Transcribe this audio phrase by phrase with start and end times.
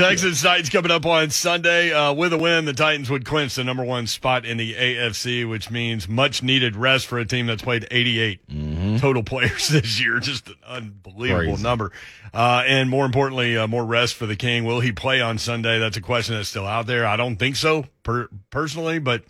[0.00, 1.92] Texans Titans coming up on Sunday.
[1.92, 5.48] Uh, with a win, the Titans would clinch the number one spot in the AFC,
[5.48, 8.96] which means much needed rest for a team that's played 88 Mm-hmm.
[8.96, 10.18] total players this year.
[10.18, 11.62] Just an unbelievable Crazy.
[11.62, 11.92] number.
[12.32, 14.64] Uh, and more importantly, uh, more rest for the King.
[14.64, 15.78] Will he play on Sunday?
[15.78, 17.06] That's a question that's still out there.
[17.06, 19.22] I don't think so, per- personally, but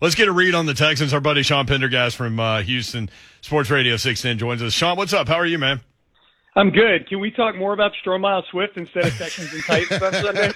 [0.00, 1.12] let's get a read on the Texans.
[1.12, 3.10] Our buddy Sean Pendergast from uh, Houston
[3.42, 4.72] Sports Radio 610 joins us.
[4.72, 5.28] Sean, what's up?
[5.28, 5.80] How are you, man?
[6.56, 7.08] I'm good.
[7.08, 10.52] Can we talk more about Stromile Swift instead of Texans and Titans on Sunday?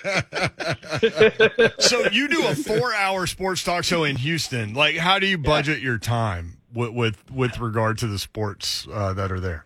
[1.79, 4.75] so you do a four-hour sports talk show in Houston.
[4.75, 9.13] Like, how do you budget your time with with, with regard to the sports uh,
[9.15, 9.65] that are there?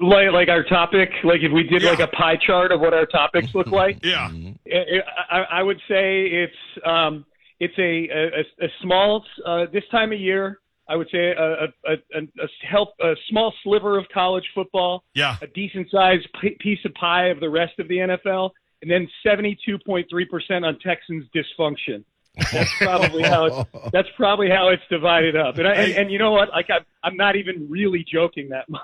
[0.00, 1.90] like, like our topic, like if we did Yeah.
[1.90, 4.30] like a pie chart of what our topics look like, Yeah,
[4.66, 5.00] I,
[5.30, 7.24] I, I would say it's um,
[7.60, 8.08] it's a,
[8.62, 10.58] a, a small uh, this time of year.
[10.88, 15.36] I would say a, a, a, a, help, a small sliver of college football, yeah.
[15.42, 18.50] a decent sized p- piece of pie of the rest of the NFL,
[18.82, 20.04] and then 72.3%
[20.64, 22.04] on Texans dysfunction.
[22.52, 25.56] That's probably how it's, that's probably how it's divided up.
[25.58, 26.50] And, I, and, and you know what?
[26.50, 28.82] Like I'm, I'm not even really joking that much.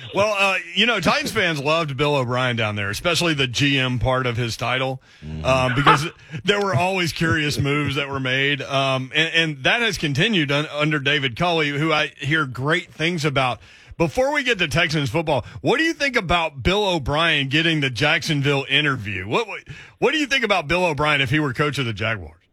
[0.14, 4.26] well, uh, you know, Titans fans loved Bill O'Brien down there, especially the GM part
[4.26, 5.02] of his title,
[5.44, 6.06] um, because
[6.44, 10.66] there were always curious moves that were made, um, and, and that has continued un-
[10.72, 13.60] under David Culley, who I hear great things about.
[13.96, 17.90] Before we get to Texans football, what do you think about Bill O'Brien getting the
[17.90, 19.28] Jacksonville interview?
[19.28, 19.60] What what,
[19.98, 22.44] what do you think about Bill O'Brien if he were coach of the Jaguars?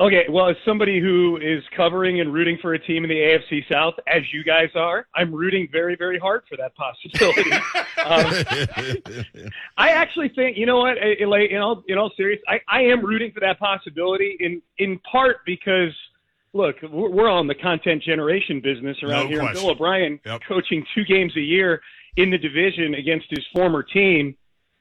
[0.00, 3.62] Okay, well, as somebody who is covering and rooting for a team in the AFC
[3.72, 7.52] South, as you guys are, I'm rooting very, very hard for that possibility.
[8.04, 9.32] um,
[9.76, 13.30] I actually think, you know what, in all in all serious, I, I am rooting
[13.30, 15.92] for that possibility in in part because,
[16.54, 19.40] look, we're, in the content generation business around No here.
[19.40, 19.62] Question.
[19.62, 20.40] Bill O'Brien Yep.
[20.48, 21.82] coaching two games a year
[22.16, 24.36] in the division against his former team,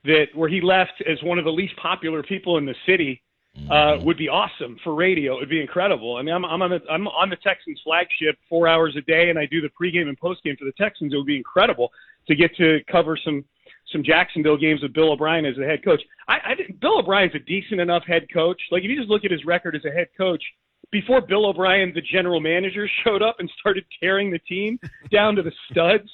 [0.05, 3.21] that where he left as one of the least popular people in the city
[3.69, 5.35] uh, would be awesome for radio.
[5.35, 6.17] It would be incredible.
[6.17, 9.29] I mean, I'm, I'm on the I'm on the Texans flagship four hours a day,
[9.29, 11.13] and I do the pregame and postgame for the Texans.
[11.13, 11.91] It would be incredible
[12.27, 13.45] to get to cover some
[13.91, 16.01] some Jacksonville games with Bill O'Brien as the head coach.
[16.27, 18.59] I, I think Bill O'Brien's a decent enough head coach.
[18.71, 20.43] Like if you just look at his record as a head coach.
[20.93, 24.79] Before Bill O'Brien, the general manager, showed up and started tearing the team
[25.11, 26.07] down to the studs,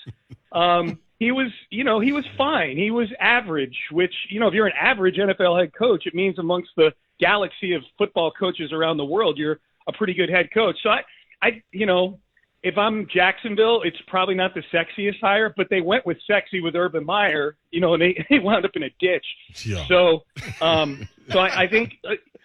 [0.53, 2.78] um, he was, you know, he was fine.
[2.78, 6.40] He was average, which, you know, if you're an average NFL head coach, it means
[6.40, 9.59] amongst the galaxy of football coaches around the world, you're
[9.90, 10.78] a pretty good head coach.
[10.81, 11.01] So I,
[11.41, 12.17] I, you know,
[12.63, 16.73] if I'm Jacksonville, it's probably not the sexiest hire, but they went with sexy with
[16.75, 19.25] Urban Meyer, you know, and they, they wound up in a ditch.
[19.66, 19.85] Yeah.
[19.88, 20.23] So,
[20.61, 21.97] um, so I, I think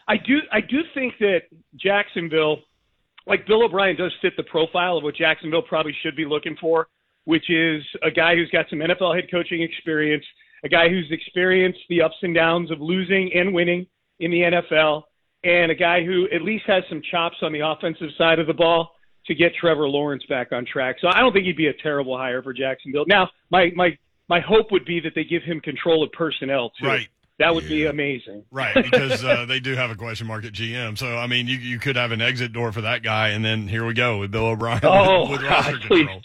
[0.07, 1.43] I do I do think that
[1.77, 2.59] Jacksonville,
[3.27, 6.89] like Bill O'Brien, does fit the profile of what Jacksonville probably should be looking for,
[7.25, 10.25] which is a guy who's got some NFL head coaching experience,
[10.65, 13.87] a guy who's experienced the ups and downs of losing and winning
[14.21, 15.03] in the NFL,
[15.43, 18.55] and a guy who at least has some chops on the offensive side of the
[18.55, 18.91] ball
[19.27, 20.97] to get Trevor Lawrence back on track.
[21.01, 23.05] So I don't think he'd be a terrible hire for Jacksonville.
[23.07, 23.97] Now, my my
[24.29, 26.87] my hope would be that they give him control of personnel too.
[26.87, 27.09] Right.
[27.41, 28.45] That would be amazing.
[28.53, 30.97] Right, because uh, they do have a question mark at GM.
[30.97, 33.67] So I mean, you you could have an exit door for that guy, and then
[33.67, 36.07] here we go with Bill O'Brien Oh, with, with roster God, please.
[36.07, 36.23] control.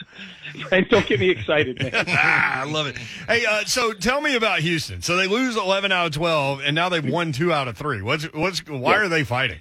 [0.71, 1.91] And don't get me excited, man.
[2.09, 2.97] ah, I love it.
[3.27, 5.01] Hey, uh, so tell me about Houston.
[5.01, 8.01] So they lose eleven out of twelve, and now they've won two out of three.
[8.01, 9.59] What's what's why are they fighting?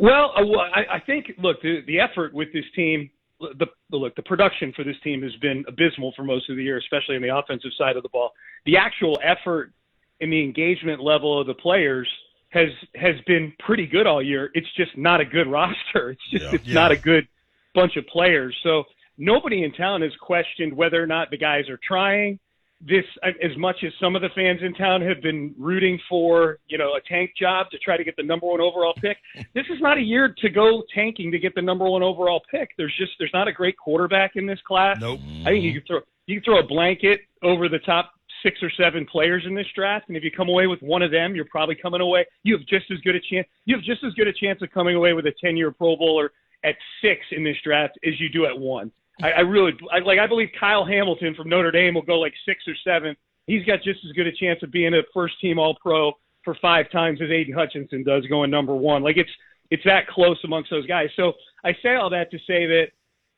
[0.00, 3.10] well, uh, well, I, I think look the the effort with this team.
[3.40, 6.62] The, the look the production for this team has been abysmal for most of the
[6.64, 8.32] year, especially on the offensive side of the ball.
[8.66, 9.72] The actual effort
[10.20, 12.08] and the engagement level of the players
[12.50, 14.50] has has been pretty good all year.
[14.54, 16.10] It's just not a good roster.
[16.10, 16.54] It's just Yeah.
[16.54, 16.74] it's Yeah.
[16.74, 17.26] not a good
[17.74, 18.56] bunch of players.
[18.62, 18.84] So
[19.18, 22.38] nobody in town has questioned whether or not the guys are trying.
[22.80, 26.78] This as much as some of the fans in town have been rooting for, you
[26.78, 29.16] know, a tank job to try to get the number one overall pick.
[29.52, 32.70] This is not a year to go tanking to get the number one overall pick.
[32.78, 34.96] There's just there's not a great quarterback in this class.
[35.00, 35.18] Nope.
[35.44, 38.12] I think you can throw you can throw a blanket over the top
[38.42, 41.10] six or seven players in this draft, and if you come away with one of
[41.10, 42.26] them, you're probably coming away.
[42.42, 43.46] You have just as good a chance.
[43.64, 46.32] You have just as good a chance of coming away with a ten-year Pro Bowler
[46.64, 48.90] at six in this draft as you do at one.
[49.22, 50.18] I, I really I, like.
[50.18, 53.16] I believe Kyle Hamilton from Notre Dame will go like six or seven.
[53.46, 56.12] He's got just as good a chance of being a first-team All-Pro
[56.44, 59.02] for five times as Aidan Hutchinson does, going number one.
[59.02, 59.30] Like it's
[59.70, 61.08] it's that close amongst those guys.
[61.16, 61.32] So
[61.64, 62.88] I say all that to say that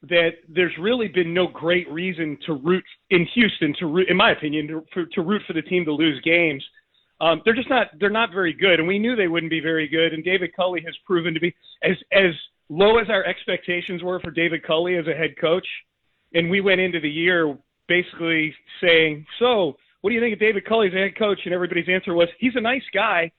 [0.02, 4.30] that there's really been no great reason to root in Houston to root, in my
[4.30, 6.64] opinion, to, for, to root for the team to lose games.
[7.20, 9.86] Um, they're just not they're not very good, and we knew they wouldn't be very
[9.86, 10.14] good.
[10.14, 12.32] And David Culley has proven to be as as
[12.70, 15.66] low as our expectations were for David Culley as a head coach.
[16.32, 17.58] And we went into the year
[17.88, 21.40] basically saying, so what do you think of David Culley as a head coach?
[21.44, 23.32] And everybody's answer was, he's a nice guy.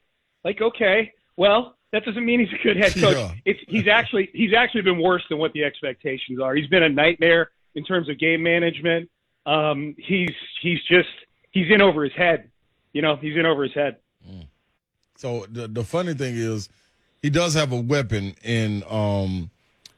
[0.44, 3.16] Like, okay, well, that doesn't mean he's a good head coach.
[3.18, 3.34] Yeah.
[3.46, 6.56] It's he's actually he's actually been worse than what the expectations are.
[6.56, 9.10] He's been a nightmare in terms of game management.
[9.46, 11.10] Um, he's he's just
[11.52, 12.50] he's in over his head.
[12.94, 13.98] You know, he's in over his head.
[15.16, 16.70] So the the funny thing is,
[17.22, 19.50] he does have a weapon in um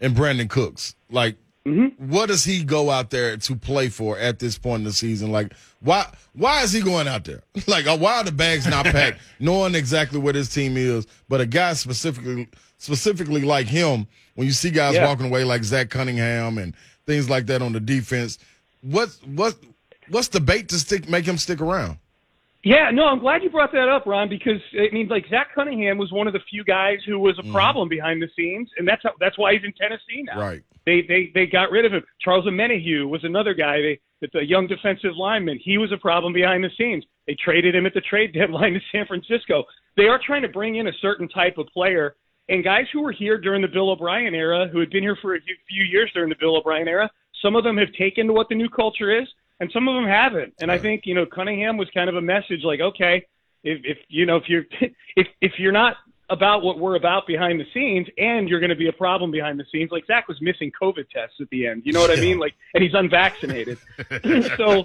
[0.02, 0.96] in Brandin Cooks.
[1.10, 4.92] Like, what does he go out there to play for at this point in the
[4.92, 5.32] season?
[5.32, 7.42] Like, why why is he going out there?
[7.68, 11.08] Like, uh, why are the bags not packed, knowing exactly what his team is?
[11.30, 12.50] But a guy specifically
[12.80, 15.06] specifically like him, when you see guys Yeah.
[15.08, 16.76] walking away like Zach Cunningham and
[17.06, 18.40] things like that on the defense,
[18.82, 19.56] what what
[20.10, 21.98] what's the bait to stick make him stick around?
[22.66, 25.98] Yeah, no, I'm glad you brought that up, Ron, because I mean, like Zach Cunningham
[25.98, 29.04] was one of the few guys who was a problem behind the scenes, and that's
[29.04, 30.40] how, that's why he's in Tennessee now.
[30.40, 30.64] Right.
[30.86, 32.04] They they they got rid of him.
[32.20, 33.82] Charles Omenihu was another guy.
[33.82, 35.60] They that's a young defensive lineman.
[35.62, 37.04] He was a problem behind the scenes.
[37.28, 39.64] They traded him at the trade deadline to San Francisco.
[39.98, 42.16] They are trying to bring in a certain type of player.
[42.50, 45.36] And guys who were here during the Bill O'Brien era, who had been here for
[45.36, 45.40] a
[45.70, 47.10] few years during the Bill O'Brien era,
[47.42, 49.28] some of them have taken to what the new culture is,
[49.60, 50.54] and some of them haven't.
[50.60, 53.26] And I think you know Cunningham was kind of a message like, okay,
[53.64, 54.66] if, if you know if you're
[55.16, 55.98] if if you're not
[56.34, 59.60] about what we're about behind the scenes, and you're going to be a problem behind
[59.60, 61.84] the scenes, like Zach was missing COVID tests at the end.
[61.86, 62.40] You know what I mean?
[62.40, 63.78] Like, and he's unvaccinated.
[64.58, 64.84] so,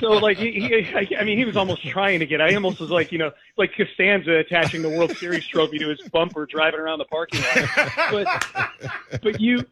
[0.00, 2.40] so like he, he, I mean, he was almost trying to get.
[2.40, 6.00] I almost was like, you know, like Costanza attaching the World Series trophy to his
[6.08, 7.90] bumper, driving around the parking lot.
[8.10, 9.64] But, but you,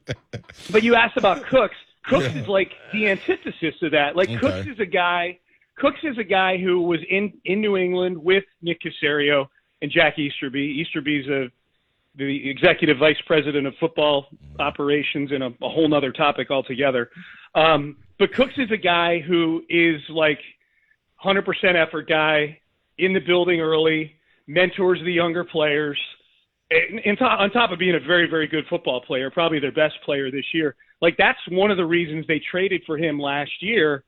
[0.71, 1.77] but you asked about Cooks.
[2.05, 4.15] Cooks is like the antithesis of that.
[4.15, 5.41] Like Cooks is a guy.
[5.77, 9.49] Cooks is a guy who was in in New England with Nick Caserio
[9.83, 10.81] and Jack Easterby.
[10.81, 11.49] Easterby's a
[12.15, 14.27] the executive vice president of football
[14.59, 17.09] operations and a, a whole nother topic altogether.
[17.55, 20.39] Um, but Cooks is a guy who is like
[21.25, 21.43] 100%
[21.75, 22.59] effort guy
[22.99, 24.13] in the building early,
[24.47, 25.99] mentors the younger players,
[26.71, 29.73] and, and to, on top of being a very, very good football player, probably their
[29.73, 30.77] best player this year.
[31.01, 34.05] Like that's one of the reasons they traded for him last year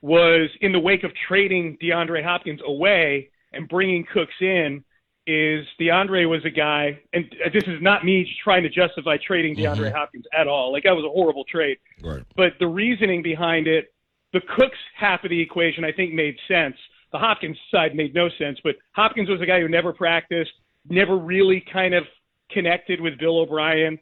[0.00, 4.84] was in the wake of trading DeAndre Hopkins away and bringing Cooks in
[5.28, 9.80] is DeAndre was a guy, and this is not me trying to justify trading mm-hmm.
[9.80, 10.72] DeAndre Hopkins at all.
[10.72, 11.76] Like that was a horrible trade.
[12.02, 12.24] Right.
[12.34, 13.92] But the reasoning behind it,
[14.32, 16.76] the Cooks half of the equation, I think made sense.
[17.12, 18.58] The Hopkins side made no sense.
[18.64, 20.50] But Hopkins was a guy who never practiced,
[20.88, 22.04] never really kind of
[22.50, 23.98] connected with Bill O'Brien,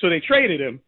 [0.00, 0.80] so they traded him.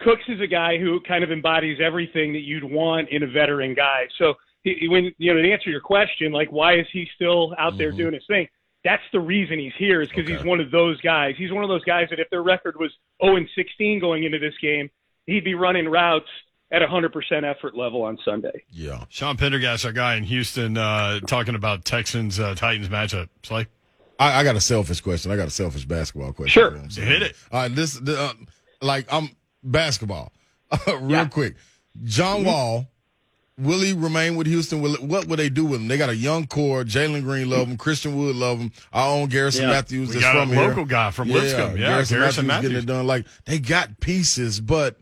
[0.00, 3.74] Cooks is a guy who kind of embodies everything that you'd want in a veteran
[3.74, 4.06] guy.
[4.18, 7.54] So he, he- when you know to answer your question, like why is he still
[7.58, 7.98] out there mm-hmm.
[7.98, 8.48] doing his thing?
[8.84, 10.36] That's the reason he's here is because Okay.
[10.36, 11.34] he's one of those guys.
[11.38, 12.90] He's one of those guys that if their record was
[13.24, 14.90] 0 and 16 going into this game,
[15.26, 16.28] he'd be running routes
[16.70, 18.64] at 100% effort level on Sunday.
[18.70, 19.04] Yeah.
[19.08, 23.28] Sean Pendergast, our guy in Houston, uh, talking about Texans uh, Titans matchup.
[23.42, 23.66] Slay.
[24.18, 25.30] I, I got a selfish question.
[25.32, 26.50] I got a selfish basketball question.
[26.50, 26.64] Sure.
[26.68, 27.08] You know what I'm saying?
[27.08, 27.36] Hit it.
[27.52, 28.32] All right, this the, uh,
[28.82, 29.30] like I'm
[29.62, 30.32] basketball.
[30.86, 31.24] Real Yeah.
[31.26, 31.54] quick,
[32.04, 32.86] John Wall.
[33.56, 34.80] Will he remain with Houston?
[34.80, 35.86] Will, what will they do with him?
[35.86, 36.82] They got a young core.
[36.82, 37.76] Jalen Green love him.
[37.76, 38.72] Christian Wood love him.
[38.92, 39.70] Our own Garrison Yeah.
[39.70, 40.68] Matthews We that's got a from here.
[40.68, 41.76] local guy from Lipscomb.
[41.76, 43.06] Yeah, Garrison, Garrison Matthews, getting it done.
[43.06, 44.98] Like they got pieces, but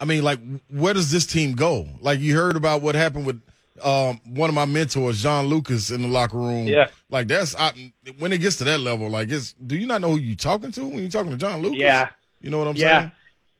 [0.00, 0.38] I mean, like
[0.70, 1.88] where does this team go?
[2.00, 3.42] Like you heard about what happened with
[3.82, 6.68] um, one of my mentors, John Lucas, in the locker room.
[6.68, 6.86] Yeah.
[7.10, 7.72] Like that's I,
[8.20, 9.08] when it gets to that level.
[9.10, 11.60] Like it's do you not know who you talking to when you're talking to John
[11.60, 11.80] Lucas?
[11.80, 12.10] Yeah.
[12.40, 13.00] You know what I'm Yeah.
[13.00, 13.12] saying?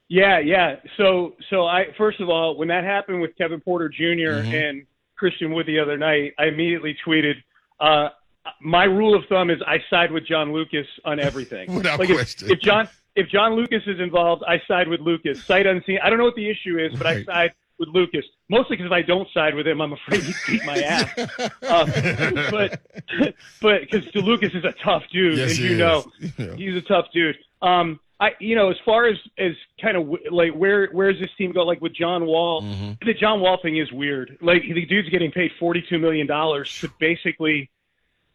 [0.09, 0.77] Yeah, yeah.
[0.97, 4.55] So, so I first of all, when that happened with Kevin Porter junior Mm-hmm.
[4.55, 7.35] and Christian Wood the other night, I immediately tweeted,
[7.81, 8.09] uh,
[8.61, 11.75] "My rule of thumb is I side with John Lucas on everything.
[11.77, 12.51] Without like if- question.
[12.51, 15.43] If, John if John Lucas is involved, I side with Lucas.
[15.45, 15.99] Sight unseen.
[16.03, 17.29] I don't know what the issue is, but Right.
[17.29, 18.25] I side with Lucas.
[18.51, 21.19] Mostly because if I don't side with him, I'm afraid he'd beat my ass.
[21.63, 21.91] um,
[22.51, 22.81] but
[23.63, 25.79] but because Lucas is a tough dude, Yes, as you is.
[25.79, 26.05] know.
[26.57, 27.37] He's a tough dude.
[27.63, 29.53] Um, I, you know, as far as as
[29.83, 31.65] kind of w- like where where's this team go?
[31.65, 32.93] Like with John Wall, Mm-hmm.
[33.05, 34.39] the John Wall thing is weird.
[34.41, 37.71] Like the dude's getting paid forty two million dollars to basically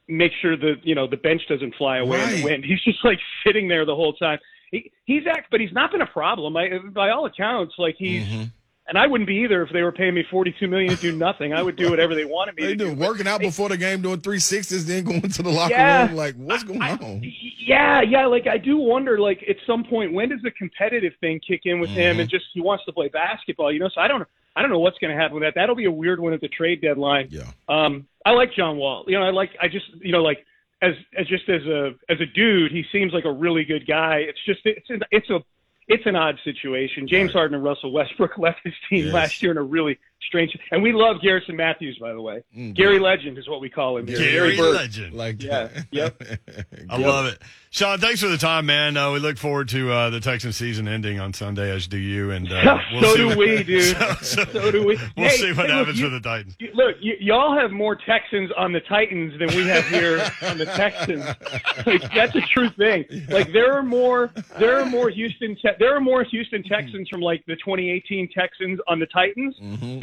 [0.08, 2.66] make sure that you know the bench doesn't fly away in the wind.
[2.66, 4.40] He's just like sitting there the whole time.
[4.72, 6.56] He, he's act, but he's not been a problem.
[6.58, 8.24] I, by all accounts, like he's.
[8.26, 8.44] Mm-hmm.
[8.90, 11.54] And I wouldn't be either if they were paying me forty-two million to do nothing.
[11.54, 12.94] I would do whatever they wanted me They to do.
[12.96, 16.08] working out before the game, doing three sixties, then going to the locker Yeah.
[16.08, 16.16] room.
[16.16, 17.22] Like what's going on?
[17.60, 18.26] Yeah, yeah.
[18.26, 21.80] Like I do wonder, like at some point, when does the competitive thing kick in
[21.80, 23.72] with him, and just he wants to play basketball?
[23.72, 25.54] You know, so I don't, I don't know what's going to happen with that.
[25.56, 27.28] That'll be a weird one at the trade deadline.
[27.30, 27.44] Yeah.
[27.68, 29.06] Um, I like John Wall.
[29.08, 30.46] You know, I like, I just, you know, like
[30.82, 34.18] as, as just as a, as a dude, he seems like a really good guy.
[34.28, 35.42] It's just, it's, it's a,
[35.90, 37.08] it's an odd situation.
[37.08, 37.40] James Right.
[37.40, 39.14] Harden and Russell Westbrook left his team Yes.
[39.14, 40.58] last year in a really strange.
[40.72, 42.44] And we love Garrison Matthews, by the way.
[42.74, 44.08] Gary Legend is what we call him.
[44.08, 44.18] here.
[44.18, 44.76] Gary Bird.
[44.76, 45.14] Legend.
[45.14, 46.22] Like Yeah, yep.
[46.90, 47.42] I love it.
[47.72, 48.98] Sean, thanks for the time, man.
[48.98, 52.32] Uh, we look forward to uh, the Texan season ending on Sunday, as do you.
[52.32, 53.96] And uh, we'll so do what- we, dude.
[53.96, 54.96] So, So do we.
[55.16, 56.56] We'll Hey, see what hey, look, happens you- for the Titans.
[56.60, 60.58] You- Look, y- y'all have more Texans on the Titans than we have here on
[60.58, 61.24] the Texans.
[61.86, 63.06] Like that's a true thing.
[63.30, 67.22] Like there are more, there are more Houston, te- there are more Houston Texans from
[67.22, 69.56] like the 2018 Texans on the Titans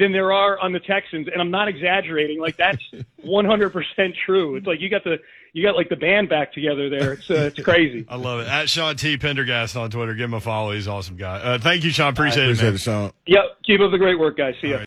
[0.07, 2.41] than there are on the Texans, and I'm not exaggerating.
[2.41, 2.83] Like that's
[3.23, 4.57] 100 percent true.
[4.57, 5.19] It's like you got the,
[5.53, 7.15] you got like the band back together there.
[7.15, 8.07] It's uh, it's crazy.
[8.09, 8.49] I love it.
[8.49, 9.17] At Sean T.
[9.17, 10.15] Pendergast on Twitter.
[10.15, 10.73] Give him a follow.
[10.73, 11.39] He's an awesome guy.
[11.39, 12.13] Uh, thank you, Sean.
[12.13, 12.75] Appreciate, it, Appreciate man.
[12.75, 13.13] it, Sean.
[13.27, 13.45] Yep.
[13.65, 14.55] Keep up the great work, guys.
[14.61, 14.75] See ya.
[14.75, 14.85] All right.